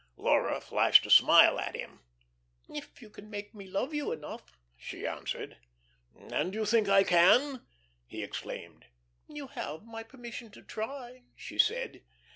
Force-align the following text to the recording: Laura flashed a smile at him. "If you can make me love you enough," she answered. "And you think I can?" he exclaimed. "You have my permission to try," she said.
Laura 0.17 0.59
flashed 0.59 1.05
a 1.05 1.11
smile 1.11 1.59
at 1.59 1.75
him. 1.75 1.99
"If 2.67 3.03
you 3.03 3.09
can 3.11 3.29
make 3.29 3.53
me 3.53 3.67
love 3.67 3.93
you 3.93 4.11
enough," 4.11 4.57
she 4.75 5.05
answered. 5.05 5.57
"And 6.15 6.55
you 6.55 6.65
think 6.65 6.89
I 6.89 7.03
can?" 7.03 7.67
he 8.07 8.23
exclaimed. 8.23 8.85
"You 9.27 9.45
have 9.49 9.83
my 9.85 10.01
permission 10.01 10.49
to 10.53 10.63
try," 10.63 11.25
she 11.35 11.59
said. 11.59 12.01